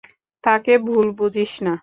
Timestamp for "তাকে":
0.43-0.73